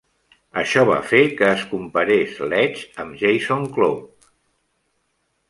[0.61, 4.33] Això va fer que es comparés Letch amb Jason Cloke.